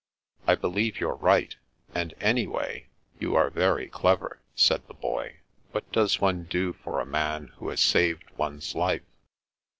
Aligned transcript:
"I 0.51 0.55
believe 0.55 0.99
you're 0.99 1.13
right, 1.13 1.55
and 1.93 2.15
anyway, 2.19 2.87
you 3.19 3.35
are 3.35 3.51
very 3.51 3.87
clever," 3.87 4.41
said 4.55 4.87
the 4.87 4.95
Boy." 4.95 5.41
What 5.73 5.91
does 5.91 6.19
one 6.19 6.45
do 6.45 6.73
for 6.73 6.99
a 6.99 7.05
man 7.05 7.51
who 7.57 7.69
has 7.69 7.81
saved 7.81 8.23
one's 8.35 8.73
life 8.73 9.03